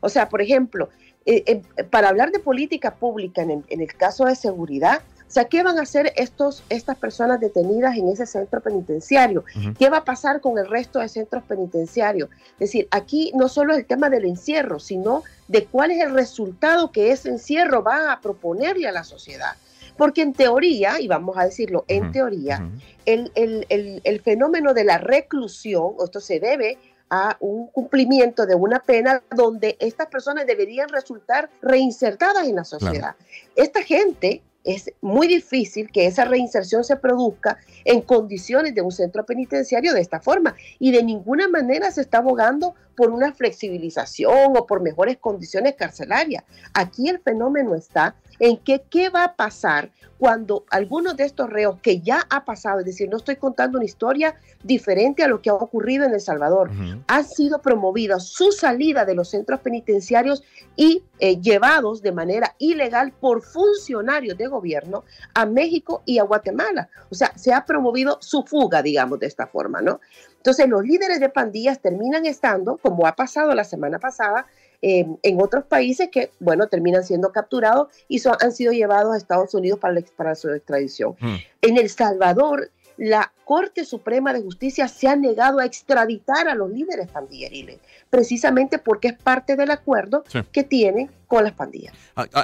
O 0.00 0.08
sea, 0.08 0.28
por 0.28 0.42
ejemplo, 0.42 0.88
eh, 1.24 1.44
eh, 1.46 1.84
para 1.84 2.08
hablar 2.08 2.32
de 2.32 2.40
política 2.40 2.94
pública 2.96 3.42
en 3.42 3.64
el, 3.68 3.86
caso 3.94 4.24
de 4.24 4.34
seguridad, 4.34 5.02
O 5.28 5.30
sea, 5.32 5.44
¿qué 5.44 5.62
van 5.62 5.78
a 5.78 5.82
hacer 5.82 6.12
estos, 6.16 6.62
estas 6.68 6.96
personas 6.98 7.40
detenidas 7.40 7.96
en 7.96 8.08
ese 8.08 8.26
centro 8.26 8.60
penitenciario? 8.60 9.44
¿Qué 9.78 9.88
va 9.88 9.98
a 9.98 10.04
pasar 10.04 10.40
con 10.40 10.58
el 10.58 10.68
resto 10.68 10.98
de 10.98 11.08
centros 11.08 11.42
penitenciarios? 11.44 12.28
Es 12.54 12.58
decir, 12.58 12.88
aquí 12.90 13.32
no 13.34 13.48
solo 13.48 13.72
es 13.72 13.78
el 13.78 13.86
tema 13.86 14.10
del 14.10 14.24
encierro, 14.24 14.78
sino 14.78 15.22
de 15.48 15.64
cuál 15.64 15.92
es 15.92 16.02
el 16.02 16.12
resultado 16.12 16.90
que 16.90 17.12
ese 17.12 17.30
encierro 17.30 17.82
va 17.82 18.12
a 18.12 18.20
proponerle 18.20 18.88
a 18.88 18.92
la 18.92 19.04
sociedad. 19.04 19.52
Porque 19.96 20.22
en 20.22 20.32
teoría, 20.32 21.00
y 21.00 21.06
vamos 21.06 21.36
a 21.36 21.44
decirlo, 21.44 21.84
en 21.88 22.12
teoría, 22.12 22.68
el, 23.04 23.30
el, 23.34 24.20
fenómeno 24.20 24.74
de 24.74 24.84
la 24.84 24.98
reclusión, 24.98 25.94
esto 26.02 26.20
se 26.20 26.40
debe 26.40 26.78
a 27.14 27.36
un 27.40 27.66
cumplimiento 27.66 28.46
de 28.46 28.54
una 28.54 28.80
pena 28.80 29.22
donde 29.36 29.76
estas 29.80 30.06
personas 30.06 30.46
deberían 30.46 30.88
resultar 30.88 31.50
reinsertadas 31.60 32.48
en 32.48 32.56
la 32.56 32.64
sociedad. 32.64 33.16
Esta 33.54 33.82
gente 33.82 34.40
es 34.64 34.90
muy 35.02 35.26
difícil 35.26 35.90
que 35.92 36.06
esa 36.06 36.24
reinserción 36.24 36.84
se 36.84 36.96
produzca 36.96 37.58
en 37.84 38.00
condiciones 38.00 38.74
de 38.74 38.80
un 38.80 38.92
centro 38.92 39.26
penitenciario 39.26 39.92
de 39.92 40.00
esta 40.00 40.20
forma. 40.20 40.54
Y 40.78 40.90
de 40.90 41.02
ninguna 41.02 41.48
manera 41.48 41.90
se 41.90 42.00
está 42.00 42.18
abogando 42.18 42.74
por 42.96 43.10
una 43.10 43.34
flexibilización 43.34 44.56
o 44.56 44.66
por 44.66 44.80
mejores 44.80 45.18
condiciones 45.18 45.74
carcelarias. 45.74 46.44
Aquí 46.72 47.10
el 47.10 47.18
fenómeno 47.18 47.74
está 47.74 48.14
en 48.38 48.56
que 48.56 48.84
qué 48.88 49.10
va 49.10 49.24
a 49.24 49.36
pasar 49.36 49.90
cuando 50.22 50.64
algunos 50.70 51.16
de 51.16 51.24
estos 51.24 51.50
reos 51.50 51.80
que 51.82 52.00
ya 52.00 52.24
ha 52.30 52.44
pasado, 52.44 52.78
es 52.78 52.86
decir, 52.86 53.08
no 53.10 53.16
estoy 53.16 53.34
contando 53.34 53.78
una 53.78 53.84
historia 53.84 54.36
diferente 54.62 55.24
a 55.24 55.26
lo 55.26 55.42
que 55.42 55.50
ha 55.50 55.54
ocurrido 55.54 56.04
en 56.04 56.14
El 56.14 56.20
Salvador, 56.20 56.70
han 57.08 57.24
sido 57.24 57.60
promovidas 57.60 58.28
su 58.28 58.52
salida 58.52 59.04
de 59.04 59.16
los 59.16 59.30
centros 59.30 59.58
penitenciarios 59.58 60.44
y 60.76 61.02
eh, 61.18 61.40
llevados 61.40 62.02
de 62.02 62.12
manera 62.12 62.54
ilegal 62.58 63.10
por 63.10 63.42
funcionarios 63.42 64.38
de 64.38 64.46
gobierno 64.46 65.02
a 65.34 65.44
México 65.44 66.02
y 66.06 66.20
a 66.20 66.22
Guatemala. 66.22 66.88
O 67.10 67.16
sea, 67.16 67.36
se 67.36 67.52
ha 67.52 67.64
promovido 67.64 68.18
su 68.20 68.44
fuga, 68.44 68.80
digamos, 68.80 69.18
de 69.18 69.26
esta 69.26 69.48
forma, 69.48 69.82
¿no? 69.82 69.98
Entonces, 70.36 70.68
los 70.68 70.84
líderes 70.84 71.18
de 71.18 71.30
pandillas 71.30 71.80
terminan 71.80 72.26
estando, 72.26 72.76
como 72.76 73.08
ha 73.08 73.16
pasado 73.16 73.54
la 73.56 73.64
semana 73.64 73.98
pasada, 73.98 74.46
en 74.82 75.40
otros 75.40 75.64
países 75.64 76.08
que, 76.10 76.30
bueno, 76.40 76.66
terminan 76.66 77.04
siendo 77.04 77.30
capturados 77.30 77.88
y 78.08 78.18
son, 78.18 78.36
han 78.40 78.52
sido 78.52 78.72
llevados 78.72 79.14
a 79.14 79.16
Estados 79.16 79.54
Unidos 79.54 79.78
para, 79.78 80.00
para 80.16 80.34
su 80.34 80.50
extradición. 80.50 81.14
Hmm. 81.20 81.36
En 81.62 81.78
El 81.78 81.88
Salvador, 81.88 82.70
la 82.96 83.32
Corte 83.44 83.84
Suprema 83.84 84.32
de 84.32 84.42
Justicia 84.42 84.88
se 84.88 85.08
ha 85.08 85.16
negado 85.16 85.58
a 85.58 85.64
extraditar 85.64 86.48
a 86.48 86.54
los 86.54 86.70
líderes 86.70 87.08
pandilleriles, 87.08 87.78
precisamente 88.10 88.78
porque 88.78 89.08
es 89.08 89.14
parte 89.14 89.56
del 89.56 89.70
acuerdo 89.70 90.24
que 90.52 90.62
tiene 90.64 91.10
con 91.26 91.44
las 91.44 91.52
pandillas. 91.52 91.94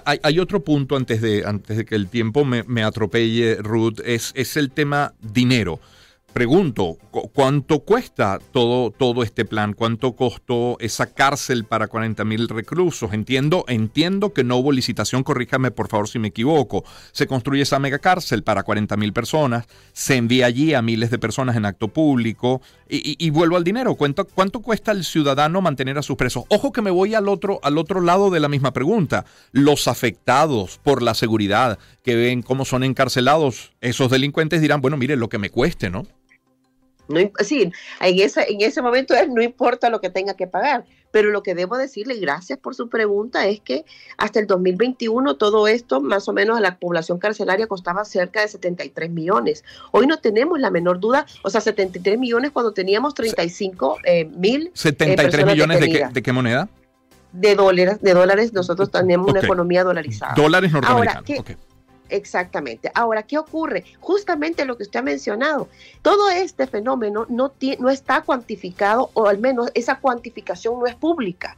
Hay, 0.05 0.39
otro 0.39 0.65
punto 0.65 0.97
antes 0.97 1.21
de, 1.21 1.45
antes 1.45 1.77
de 1.77 1.85
que 1.85 1.95
el 1.95 2.09
tiempo 2.09 2.45
me, 2.45 2.63
me 2.65 2.83
atropelle, 2.83 3.57
Ruth, 3.57 4.01
es, 4.05 4.33
es 4.35 4.57
el 4.57 4.71
tema 4.71 5.15
dinero. 5.21 5.81
Pregunto, 6.39 6.99
¿cuánto 7.33 7.81
cuesta 7.81 8.39
todo, 8.53 8.93
todo 8.93 9.25
este 9.25 9.45
plan? 9.45 9.73
¿Cuánto 9.73 10.13
costó 10.15 10.77
esa 10.79 11.13
cárcel 11.13 11.65
para 11.65 11.89
40 11.89 12.25
mil 12.25 12.49
reclusos? 12.49 13.13
Entiendo, 13.13 13.65
entiendo 13.67 14.33
que 14.33 14.45
no 14.45 14.59
hubo 14.59 14.71
licitación, 14.71 15.25
corríjame 15.25 15.73
por 15.73 15.89
favor 15.89 16.09
si 16.09 16.21
me 16.21 16.29
equivoco. 16.29 16.85
Se 17.11 17.27
construye 17.27 17.63
esa 17.63 17.81
mega 17.81 17.99
cárcel 17.99 18.45
para 18.45 18.63
40 18.63 18.97
mil 18.97 19.13
personas, 19.13 19.67
se 19.93 20.15
envía 20.15 20.47
allí 20.47 20.75
a 20.75 20.81
miles 20.81 21.11
de 21.11 21.19
personas 21.19 21.57
en 21.57 21.67
acto 21.67 21.89
público 21.89 22.63
y, 22.89 23.29
vuelvo 23.31 23.57
al 23.57 23.65
dinero. 23.65 23.97
¿Cuánto, 23.97 24.25
¿Cuánto 24.25 24.61
cuesta 24.61 24.93
al 24.93 25.03
ciudadano 25.03 25.61
mantener 25.61 25.99
a 25.99 26.03
sus 26.03 26.15
presos? 26.15 26.45
Ojo 26.51 26.71
que 26.71 26.83
me 26.83 26.93
voy 26.93 27.17
al 27.17 27.29
otro, 27.29 27.59
al 27.65 27.79
otro 27.79 28.01
lado 28.01 28.31
de 28.31 28.39
la 28.39 28.49
misma 28.49 28.73
pregunta. 28.73 29.25
Los 29.51 29.89
afectados 29.89 30.79
por 30.85 31.03
la 31.03 31.15
seguridad 31.15 31.81
que 32.05 32.15
ven 32.15 32.43
cómo 32.43 32.65
son 32.65 32.85
encarcelados, 32.85 33.73
esos 33.81 34.09
delincuentes 34.09 34.61
dirán, 34.61 34.81
bueno, 34.81 34.97
mire, 34.97 35.17
lo 35.17 35.29
que 35.29 35.39
me 35.39 35.51
cueste, 35.51 35.91
¿no? 35.91 36.07
No, 37.09 37.21
sí, 37.41 37.63
en, 37.63 37.73
en 38.01 38.61
ese 38.61 38.83
momento 38.83 39.15
es, 39.15 39.29
no 39.29 39.43
importa 39.43 39.91
lo 39.91 40.01
que 40.01 40.11
tenga 40.11 40.35
que 40.35 40.47
pagar, 40.47 40.85
pero 41.11 41.31
lo 41.31 41.43
que 41.43 41.55
debo 41.55 41.77
decirle, 41.77 42.19
gracias 42.19 42.59
por 42.59 42.75
su 42.75 42.89
pregunta, 42.89 43.47
es 43.47 43.61
que 43.61 43.85
hasta 44.17 44.41
el 44.41 44.47
2021 44.47 45.37
todo 45.37 45.67
esto, 45.69 46.01
más 46.01 46.29
o 46.29 46.33
menos 46.33 46.59
a 46.59 46.61
la 46.61 46.79
población 46.79 47.19
carcelaria 47.19 47.67
costaba 47.67 48.05
cerca 48.05 48.43
de 48.43 48.49
73 48.49 49.11
millones. 49.11 49.65
Hoy 49.91 50.07
no 50.07 50.19
tenemos 50.19 50.61
la 50.61 50.71
menor 50.71 51.01
duda, 51.01 51.27
o 51.43 51.51
sea, 51.51 51.61
73 51.61 52.19
millones 52.19 52.51
cuando 52.51 52.73
teníamos 52.73 53.15
35 53.15 53.99
eh, 54.05 54.25
mil. 54.27 54.71
¿73 54.75 55.41
eh, 55.41 55.45
millones 55.47 55.81
de 55.81 55.91
qué, 55.91 56.07
de 56.13 56.23
qué 56.23 56.33
moneda? 56.33 56.69
De 57.33 57.55
dólares, 57.55 58.01
de 58.01 58.15
dólares, 58.15 58.53
nosotros 58.53 58.91
tenemos 58.91 59.31
una 59.31 59.41
economía 59.41 59.85
dolarizada. 59.85 60.35
Dólares 60.35 60.73
norteamericanos. 60.73 61.31
Ahora, 61.31 61.59
Exactamente. 62.09 62.91
Ahora, 62.95 63.23
¿qué 63.23 63.39
ocurre? 63.39 63.85
Justamente 64.01 64.65
lo 64.65 64.77
que 64.77 64.85
usted 64.85 65.01
ha 65.01 65.03
mencionado. 65.03 65.69
Todo 66.03 66.31
este 66.31 66.67
fenómeno 66.67 67.27
no, 67.29 67.53
no 67.79 67.91
está 67.91 68.23
cuantificado, 68.23 69.11
o 69.15 69.27
al 69.27 69.39
menos 69.39 69.71
esa 69.75 69.97
cuantificación 69.97 70.79
no 70.79 70.87
es 70.87 70.95
pública. 70.95 71.57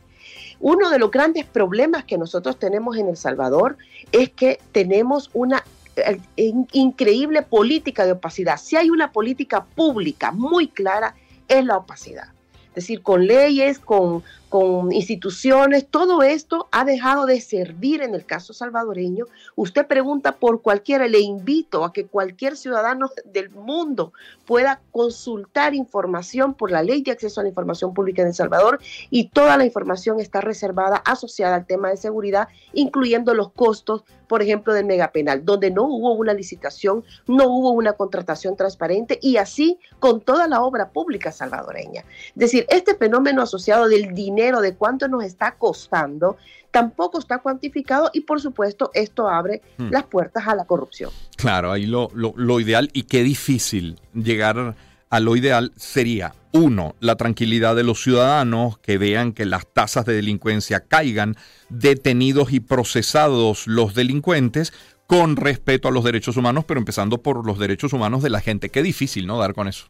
Uno 0.61 0.91
de 0.91 0.99
los 0.99 1.11
grandes 1.11 1.47
problemas 1.47 2.05
que 2.05 2.19
nosotros 2.19 2.59
tenemos 2.59 2.97
en 2.97 3.09
El 3.09 3.17
Salvador 3.17 3.79
es 4.13 4.31
que 4.31 4.61
tenemos 4.73 5.31
una 5.33 5.65
eh, 5.97 6.53
increíble 6.73 7.43
política 7.43 8.05
de 8.05 8.13
opacidad. 8.13 8.59
Si 8.59 8.77
hay 8.77 8.91
una 8.91 9.11
política 9.11 9.65
pública 9.65 10.33
muy 10.33 10.69
clara, 10.69 11.15
es 11.49 11.65
la 11.65 11.79
opacidad. 11.79 12.29
Es 12.69 12.75
decir, 12.75 13.03
con 13.03 13.27
leyes, 13.27 13.79
con, 13.79 14.23
con 14.51 14.91
instituciones, 14.93 15.87
todo 15.87 16.25
esto 16.25 16.69
ha 16.73 16.85
dejado 16.85 17.25
de 17.25 17.41
servir 17.41 18.03
en 18.03 18.17
el 18.17 18.27
caso 18.27 18.53
salvadoreño. 18.53 19.27
Usted 19.55 19.87
pregunta 19.87 20.33
por 20.33 20.61
cualquiera, 20.61 21.07
le 21.07 21.21
invito 21.21 21.85
a 21.85 21.93
que 21.93 22.07
cualquier 22.07 22.57
ciudadano 22.57 23.11
del 23.25 23.51
mundo 23.51 24.13
pueda 24.47 24.81
consultar 24.91 25.77
información 25.77 26.55
por 26.55 26.73
la 26.73 26.83
ley 26.83 27.03
de 27.03 27.13
acceso 27.13 27.39
a 27.41 27.45
la 27.45 27.49
información 27.49 27.95
pública 27.95 28.23
en 28.23 28.29
El 28.29 28.35
Salvador 28.35 28.81
y 29.09 29.29
toda 29.29 29.57
la 29.57 29.65
información 29.65 30.19
está 30.19 30.41
reservada 30.41 30.97
asociada 30.97 31.55
al 31.55 31.67
tema 31.67 31.91
de 31.91 31.97
seguridad, 31.97 32.49
incluyendo 32.73 33.35
los 33.35 33.53
costos, 33.53 34.03
por 34.27 34.43
ejemplo, 34.43 34.75
del 34.75 34.85
megapenal, 34.85 35.45
donde 35.45 35.71
no 35.71 35.85
hubo 35.85 36.15
una 36.15 36.35
licitación, 36.35 37.05
no 37.29 37.47
hubo 37.47 37.71
una 37.71 37.93
contratación 37.93 38.57
transparente 38.57 39.21
y 39.23 39.37
así 39.37 39.79
con 40.01 40.21
toda 40.21 40.49
la 40.49 40.63
obra 40.63 40.91
pública 40.91 41.31
salvadoreña. 41.31 42.05
Es 42.31 42.35
decir, 42.35 42.67
este 42.69 42.97
fenómeno 42.97 43.43
asociado 43.43 43.89
del 43.89 44.13
dinero 44.13 44.40
de 44.41 44.75
cuánto 44.75 45.07
nos 45.09 45.25
está 45.25 45.53
costando, 45.57 46.37
tampoco 46.71 47.19
está 47.19 47.39
cuantificado 47.39 48.11
y 48.13 48.23
por 48.23 48.41
supuesto 48.41 48.91
esto 48.95 49.29
abre 49.29 49.61
hmm. 49.79 49.91
las 49.91 50.05
puertas 50.05 50.47
a 50.47 50.55
la 50.55 50.65
corrupción. 50.65 51.11
Claro, 51.37 51.73
ahí 51.73 51.87
lo, 51.87 52.09
lo, 52.15 52.61
ideal 52.61 52.91
y 52.93 53.05
qué 53.05 53.23
difícil 53.23 53.99
llegar 54.15 54.77
a 55.11 55.21
lo 55.21 55.37
ideal 55.37 55.73
sería, 55.77 56.35
uno, 56.53 56.95
la 57.01 57.17
tranquilidad 57.17 57.77
de 57.77 57.85
los 57.85 58.03
ciudadanos, 58.03 58.79
que 58.79 58.99
vean 58.99 59.33
que 59.33 59.45
las 59.45 59.67
tasas 59.67 60.05
de 60.05 60.15
delincuencia 60.15 60.81
caigan, 60.81 61.37
detenidos 61.69 62.53
y 62.53 62.61
procesados 62.61 63.67
los 63.67 63.95
delincuentes, 63.95 64.73
con 65.07 65.35
respeto 65.37 65.89
a 65.89 65.91
los 65.91 66.05
derechos 66.05 66.37
humanos, 66.37 66.65
pero 66.65 66.79
empezando 66.79 67.19
por 67.19 67.45
los 67.45 67.59
derechos 67.59 67.93
humanos 67.93 68.23
de 68.23 68.31
la 68.31 68.41
gente. 68.41 68.69
Qué 68.69 68.83
difícil, 68.83 69.27
¿no? 69.27 69.39
Dar 69.39 69.55
con 69.55 69.67
eso. 69.67 69.87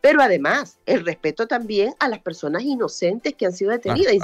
Pero 0.00 0.22
además, 0.22 0.78
el 0.86 1.04
respeto 1.04 1.46
también 1.46 1.94
a 1.98 2.08
las 2.08 2.20
personas 2.20 2.62
inocentes 2.62 3.34
que 3.34 3.46
han 3.46 3.52
sido 3.52 3.70
detenidas. 3.70 4.14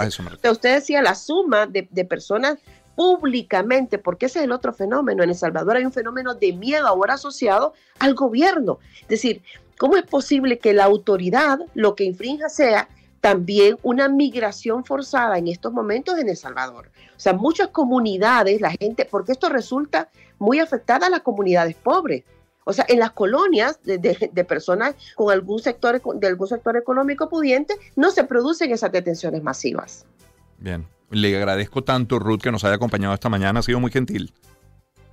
usted 0.50 0.75
decía 0.75 1.02
la 1.02 1.14
suma 1.14 1.66
de, 1.66 1.83
personas 2.04 2.59
públicamente, 2.95 3.99
porque 3.99 4.26
ese 4.26 4.38
es 4.38 4.45
el 4.47 4.52
otro 4.52 4.73
fenómeno. 4.73 5.23
En 5.23 5.30
El 5.30 5.37
Salvador 5.37 5.76
hay 5.76 5.85
un 5.85 5.92
fenómeno 5.92 6.35
de 6.35 6.52
miedo 6.54 6.87
ahora 6.87 7.14
asociado 7.14 7.75
al 7.99 8.14
gobierno. 8.14 8.78
Es 9.02 9.09
decir, 9.09 9.42
¿cómo 9.76 9.97
es 9.97 10.04
posible 10.04 10.59
que 10.59 10.73
la 10.73 10.85
autoridad 10.85 11.59
lo 11.75 11.95
que 11.95 12.04
infrinja 12.04 12.49
sea 12.49 12.88
también 13.21 13.76
una 13.83 14.09
migración 14.09 14.85
forzada 14.85 15.37
en 15.37 15.49
estos 15.49 15.75
momentos 15.75 16.18
en 16.18 16.30
El 16.30 16.38
Salvador? 16.38 16.90
O 17.16 17.21
sea, 17.21 17.35
muchas 17.35 17.68
comunidades, 17.68 18.62
la 18.62 18.71
gente, 18.71 19.04
porque 19.04 19.33
esto 19.33 19.50
resulta 19.50 20.09
muy 20.38 20.59
afectada 20.59 21.09
a 21.09 21.11
las 21.11 21.21
comunidades 21.21 21.76
pobres. 21.76 22.25
O 22.68 22.73
sea, 22.73 22.85
en 22.88 22.99
las 22.99 23.12
colonias 23.12 23.78
de, 23.85 24.44
personas 24.44 24.96
con 25.14 25.32
algún 25.32 25.61
sector, 25.61 26.02
de 26.16 26.26
algún 26.26 26.49
sector 26.49 26.76
económico 26.76 27.28
pudiente, 27.28 27.76
no 27.94 28.11
se 28.11 28.25
producen 28.25 28.73
esas 28.73 28.90
detenciones 28.90 29.40
masivas. 29.40 30.04
Bien, 30.58 30.85
le 31.11 31.37
agradezco 31.37 31.85
tanto, 31.85 32.18
Ruth, 32.18 32.40
que 32.40 32.50
nos 32.50 32.64
haya 32.64 32.75
acompañado 32.75 33.14
esta 33.14 33.28
mañana. 33.28 33.61
Ha 33.61 33.62
sido 33.62 33.78
muy 33.78 33.92
gentil. 33.92 34.32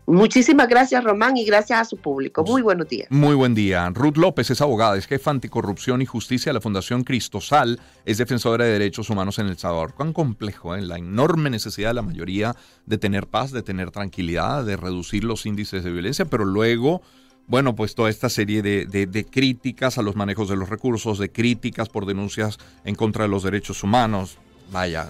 Muchísimas 0.08 0.68
gracias, 0.68 1.04
Román, 1.04 1.38
y 1.38 1.46
gracias 1.46 1.80
a 1.80 1.86
su 1.86 1.98
público. 1.98 2.44
Muy 2.44 2.64
buenos 2.64 2.90
días. 2.90 3.08
Muy 3.12 3.36
buen 3.36 3.54
día. 3.54 3.88
Ruth 3.94 4.18
López 4.18 4.50
es 4.50 4.60
abogada, 4.60 4.98
es 4.98 5.06
jefa 5.06 5.30
anticorrupción 5.30 6.02
y 6.02 6.08
justicia 6.08 6.50
de 6.50 6.56
la 6.56 6.62
Fundación 6.62 7.04
Cristosal, 7.04 7.80
es 8.04 8.18
defensora 8.18 8.66
de 8.66 8.72
derechos 8.72 9.12
humanos 9.12 9.38
en 9.38 9.48
El 9.48 9.58
Salvador. 9.60 9.94
Cuán 9.94 10.12
complejo, 10.12 10.76
¿eh? 10.76 10.82
la 10.82 10.98
enorme 10.98 11.52
necesidad 11.52 11.92
de 11.92 11.94
la 11.94 12.02
mayoría 12.02 12.56
de 12.88 12.98
tener 12.98 13.28
paz, 13.28 13.52
de 13.52 13.62
tener 13.62 13.92
tranquilidad, 13.92 14.66
de 14.66 14.76
reducir 14.76 15.24
los 15.24 15.46
índices 15.46 15.84
de 15.84 15.92
violencia, 15.92 16.26
pero 16.26 16.44
luego 16.44 17.02
bueno, 17.48 17.76
pues 17.76 17.96
toda 17.96 18.10
esta 18.10 18.30
serie 18.30 18.62
de, 18.62 19.28
críticas 19.30 19.98
a 19.98 20.02
los 20.02 20.16
manejos 20.16 20.50
de 20.50 20.56
los 20.56 20.70
recursos, 20.70 21.20
de 21.20 21.32
críticas 21.32 21.90
por 21.90 22.06
denuncias 22.06 22.58
en 22.86 22.96
contra 22.96 23.24
de 23.24 23.30
los 23.30 23.44
derechos 23.44 23.84
humanos, 23.84 24.38
Vaya, 24.72 25.08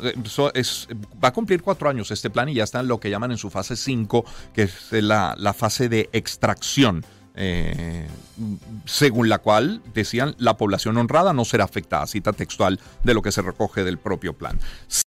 va 1.23 1.27
a 1.29 1.31
cumplir 1.31 1.61
cuatro 1.61 1.87
años 1.87 2.11
este 2.11 2.29
plan 2.29 2.49
y 2.49 2.55
ya 2.55 2.65
está 2.65 2.81
en 2.81 2.87
lo 2.87 2.99
que 2.99 3.09
llaman 3.09 3.31
en 3.31 3.37
su 3.37 3.49
fase 3.49 3.77
5, 3.77 4.25
que 4.53 4.63
es 4.63 4.91
la, 4.91 5.35
la 5.37 5.53
fase 5.53 5.87
de 5.87 6.09
extracción. 6.11 7.05
Eh, 7.35 8.07
según 8.85 9.27
la 9.29 9.39
cual 9.39 9.81
decían 9.93 10.35
la 10.37 10.55
población 10.57 10.97
honrada 10.97 11.33
no 11.33 11.45
será 11.45 11.63
afectada, 11.63 12.05
cita 12.05 12.33
textual 12.33 12.79
de 13.03 13.13
lo 13.13 13.21
que 13.21 13.31
se 13.31 13.41
recoge 13.41 13.83
del 13.83 13.97
propio 13.97 14.33
plan. 14.33 14.59